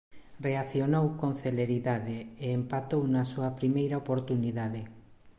[0.47, 4.81] Reaccionou con celeridade e empatou na súa primeira oportunidade.